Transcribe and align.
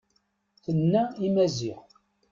Tenna 0.63 1.01
i 1.25 1.27
Maziɣ. 1.35 1.81